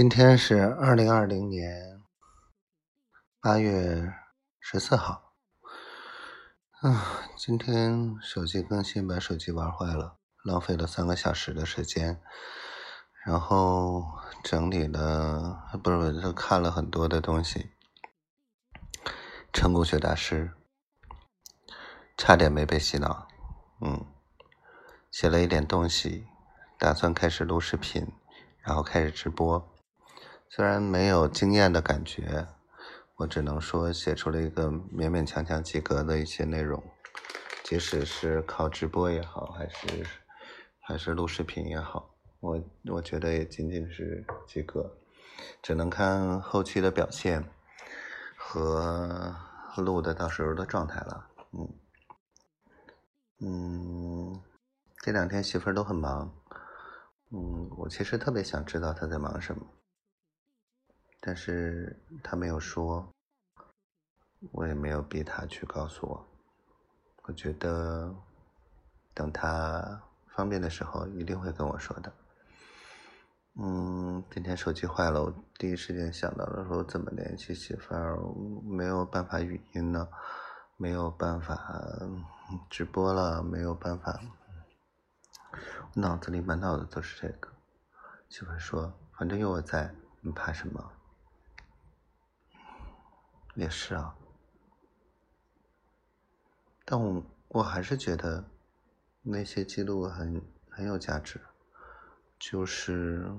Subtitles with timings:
[0.00, 2.00] 今天是二零二零年
[3.38, 4.10] 八月
[4.58, 5.34] 十四号。
[6.80, 12.18] 啊，今天手机更新，把手机玩坏了，浪费了三个小时的时间。
[13.26, 14.02] 然后
[14.42, 17.70] 整理了，不是，就看了很多的东西。
[19.52, 20.52] 成功学大师，
[22.16, 23.28] 差点没被洗脑。
[23.82, 24.06] 嗯，
[25.10, 26.26] 写了一点东西，
[26.78, 28.10] 打算开始录视频，
[28.62, 29.69] 然后开始直播。
[30.52, 32.48] 虽然没有惊艳的感觉，
[33.14, 36.82] 我只能说写出了一个勉勉强强及格的一些内容。
[37.62, 40.04] 即使是靠直播也好，还是
[40.80, 44.98] 还是录视频也好，我我觉得也仅仅是及格，
[45.62, 47.48] 只能看后期的表现
[48.36, 49.32] 和
[49.76, 51.28] 录的到时候的状态了。
[51.52, 51.68] 嗯
[53.38, 54.42] 嗯，
[54.98, 56.34] 这两天媳妇儿都很忙，
[57.30, 59.64] 嗯，我其实特别想知道她在忙什么。
[61.20, 63.06] 但是他没有说，
[64.52, 66.26] 我也没有逼他去告诉我。
[67.24, 68.14] 我觉得
[69.12, 72.12] 等他方便的时候，一定会跟我说的。
[73.54, 78.16] 嗯，今天手机坏了，我第一时间想到了说怎么联系媳妇儿，
[78.64, 80.08] 没有办法语音呢，
[80.76, 81.60] 没有办法
[82.70, 84.18] 直播了，没有办法，
[85.94, 87.48] 脑子里满脑子都是这个。
[88.28, 90.92] 媳妇说：“反正有我在，你怕什么？”
[93.60, 94.16] 也是啊，
[96.82, 98.42] 但我我还是觉得
[99.20, 101.38] 那些记录很很有价值，
[102.38, 103.30] 就是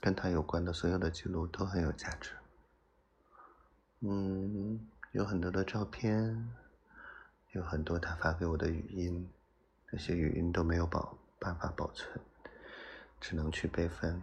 [0.00, 2.30] 跟他有关的所有的记录都很有价值。
[4.00, 6.50] 嗯，有很多的照片，
[7.50, 9.30] 有很多他发给我的语音，
[9.90, 12.18] 那些语音都没有保办法保存，
[13.20, 14.22] 只能去备份。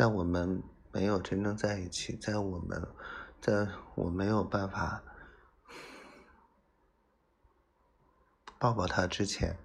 [0.00, 0.62] 在我们
[0.92, 2.88] 没有真正在一起，在我们，
[3.38, 5.02] 在我没有办法
[8.58, 9.58] 抱抱他之前，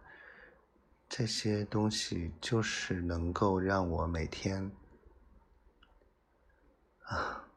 [1.08, 4.70] 这些东西就是能够让我每天
[7.04, 7.48] 啊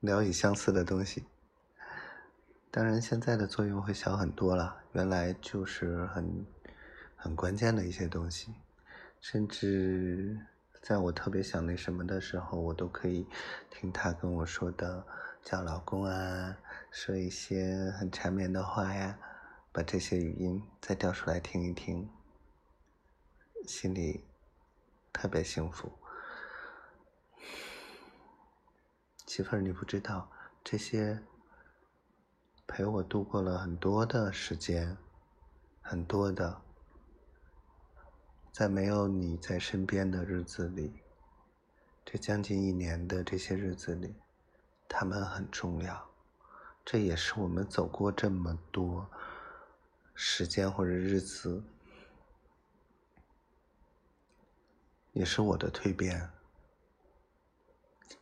[0.00, 1.26] 聊以相似的东西。
[2.70, 4.82] 当然，现在的作用会小很多了。
[4.94, 6.46] 原来就是很
[7.14, 8.54] 很关键的一些东西，
[9.20, 10.40] 甚至。
[10.86, 13.26] 在我特别想那什么的时候，我都可以
[13.68, 15.04] 听他跟我说的
[15.42, 16.56] 叫老公啊，
[16.92, 19.18] 说一些很缠绵的话呀，
[19.72, 22.08] 把这些语音再调出来听一听，
[23.66, 24.24] 心里
[25.12, 25.90] 特别幸福。
[29.26, 30.30] 媳妇儿，你不知道
[30.62, 31.20] 这些
[32.68, 34.96] 陪我度过了很多的时间，
[35.82, 36.65] 很多的。
[38.56, 40.90] 在没有你在身边的日子里，
[42.06, 44.14] 这将近一年的这些日子里，
[44.88, 46.10] 他们很重要。
[46.82, 49.06] 这也是我们走过这么多
[50.14, 51.62] 时间或者日子，
[55.12, 56.26] 也是我的蜕变。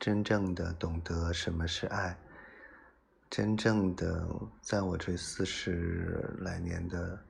[0.00, 2.18] 真正的懂得什么是爱，
[3.30, 4.28] 真正的
[4.60, 7.24] 在我这四十来年的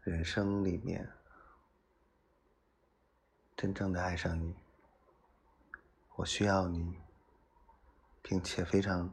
[0.00, 1.06] 人生里面。
[3.58, 4.54] 真正的爱上你，
[6.14, 6.96] 我需要你，
[8.22, 9.12] 并且非常、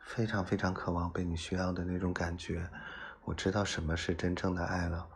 [0.00, 2.68] 非常、非常渴望被你需要的那种感觉。
[3.22, 5.08] 我知道什么是真正的爱了，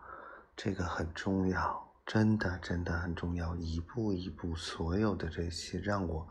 [0.57, 3.57] 这个很重要，真的、真的很重要。
[3.57, 6.25] 一步一步，所有的这些让我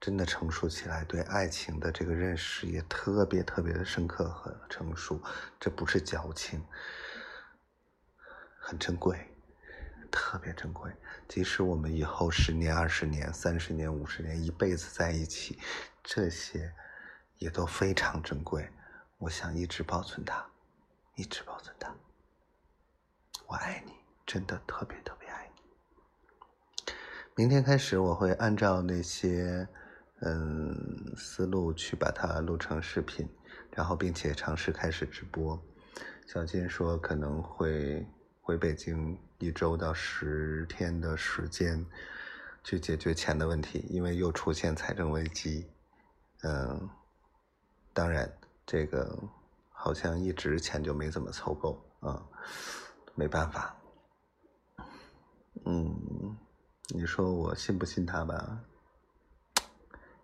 [0.00, 5.22] 真的成熟起来，对爱情的这个认识也特别特别的深刻和成熟。
[5.60, 6.64] 这不是矫情，
[8.58, 9.28] 很珍贵。
[10.12, 10.92] 特别珍贵，
[11.26, 15.58] 即使我们以后十年、二十年、三十年、五十年，一辈子在一起，
[16.04, 16.70] 这些
[17.38, 18.68] 也都非常珍贵。
[19.16, 20.46] 我想一直保存它，
[21.16, 21.92] 一直保存它。
[23.46, 23.92] 我爱你，
[24.26, 26.92] 真的特别特别爱你。
[27.34, 29.66] 明天开始，我会按照那些
[30.20, 33.26] 嗯思路去把它录成视频，
[33.70, 35.58] 然后并且尝试开始直播。
[36.26, 38.06] 小金说可能会。
[38.44, 41.86] 回北京一周到十天的时间，
[42.64, 45.70] 去解决钱的问题，因为又出现财政危机。
[46.42, 46.90] 嗯，
[47.92, 48.30] 当然，
[48.66, 49.16] 这个
[49.70, 52.20] 好像一直钱就没怎么凑够啊，
[53.14, 53.76] 没办法。
[55.64, 56.36] 嗯，
[56.88, 58.58] 你说我信不信他吧？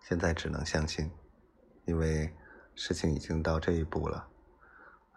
[0.01, 1.09] 现在只能相信，
[1.85, 2.35] 因为
[2.75, 4.27] 事情已经到这一步了。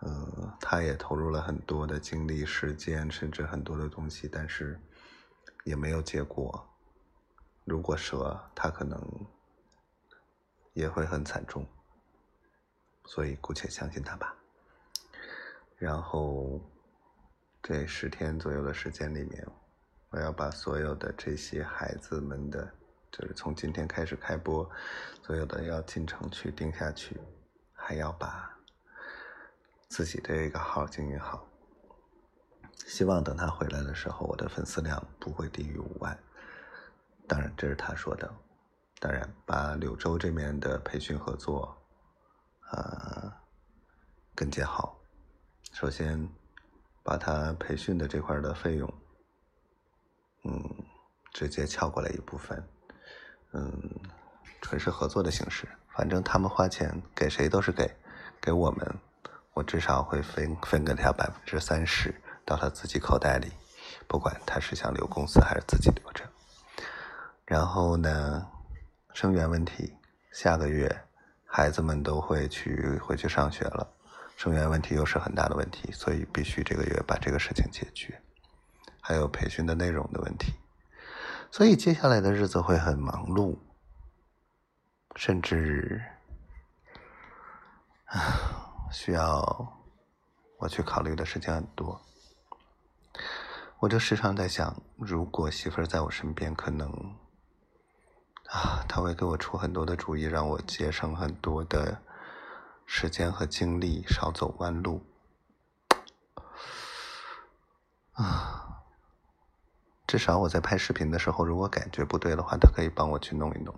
[0.05, 4.81] 嗯，他也投入了很多的精力、时间，甚至很多的东西，但是
[5.65, 6.69] 也没有结果。
[7.65, 9.01] 如果说他可能
[10.73, 11.65] 也会很惨重，
[13.05, 14.35] 所以姑且相信他吧。
[15.77, 16.61] 然后
[17.63, 19.47] 这十天左右的时间里面，
[20.11, 22.69] 我要把所有的这些孩子们的，
[23.13, 24.69] 就是从今天开始开播，
[25.23, 27.21] 所有的要进程去定下去，
[27.73, 28.51] 还要把。
[29.93, 31.47] 自己的一个号经营好，
[32.87, 36.19] 希望等他回来的时候，我的粉丝量不会低于五万。
[37.29, 38.35] 当然，这是他说的。
[38.99, 41.77] 当然，把柳州这边的培训合作，
[42.71, 43.31] 呃，
[44.35, 44.99] 跟接好。
[45.75, 46.27] 首先，
[47.03, 48.95] 把他培训的这块的费用，
[50.45, 50.75] 嗯，
[51.35, 52.67] 直接撬过来一部分，
[53.53, 54.01] 嗯，
[54.63, 55.69] 纯是合作的形式。
[55.89, 57.95] 反正他们花钱给谁都是给，
[58.41, 58.99] 给我们。
[59.55, 62.15] 我至少会分分给他百分之三十
[62.45, 63.53] 到他自己口袋里，
[64.09, 66.25] 不管他是想留公司还是自己留着。
[67.45, 68.47] 然后呢，
[69.13, 69.95] 生源问题，
[70.31, 71.05] 下个月
[71.45, 73.87] 孩子们都会去回去上学了，
[74.37, 78.19] 生源问题又是很大的问题，所以必须这个月把这个事情解决。
[79.03, 80.55] 还有培训的内容的问题，
[81.51, 83.59] 所以接下来的日子会很忙碌，
[85.15, 86.01] 甚至
[88.07, 88.72] 啊。
[88.93, 89.73] 需要
[90.59, 92.01] 我去考虑的事情很多，
[93.79, 96.89] 我就时常在想，如果媳妇儿在我身边，可能
[98.51, 102.03] 啊，她会给我出很多的主意，让我节省很多的
[102.85, 105.03] 时间和精力，少走弯路。
[108.13, 108.85] 啊，
[110.07, 113.75] 至少我在拍视频的时候，如果感觉不对的话，她可以帮我去弄一弄。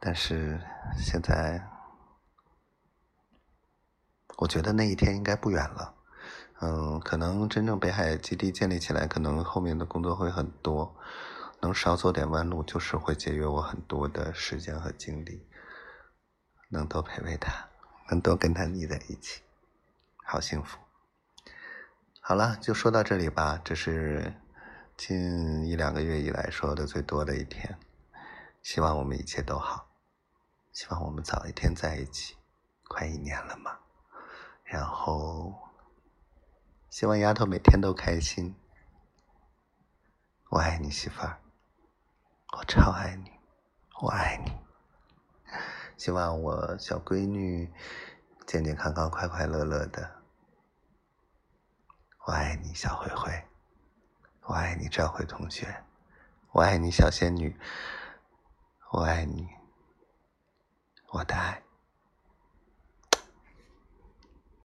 [0.00, 0.60] 但是
[0.98, 1.64] 现在。
[4.36, 5.94] 我觉得那一天应该不远了，
[6.60, 10.94] 嗯，可能真正北海基地建立起来，可能后面的工作会很多，
[11.60, 15.46] 能少走点弯路，就是会节约我很多的时间和精力，
[16.68, 17.68] 能多陪陪他，
[18.10, 19.40] 能多跟他腻在一起，
[20.26, 20.78] 好幸福。
[22.20, 24.34] 好了，就说到这里吧，这是
[24.98, 27.78] 近一两个月以来说的最多的一天，
[28.62, 29.88] 希望我们一切都好，
[30.72, 32.36] 希望我们早一天在一起，
[32.86, 33.78] 快一年了嘛。
[34.66, 35.54] 然后，
[36.90, 38.52] 希望丫头每天都开心。
[40.50, 41.38] 我爱你，媳妇儿，
[42.58, 43.30] 我超爱你，
[44.02, 44.52] 我爱你。
[45.96, 47.72] 希望我小闺女
[48.44, 50.22] 健健康康、快快乐乐的。
[52.26, 53.44] 我爱你，小灰灰，
[54.42, 55.84] 我爱你，赵慧同学，
[56.50, 57.56] 我爱你，小仙女，
[58.90, 59.48] 我爱你，
[61.12, 61.65] 我的爱。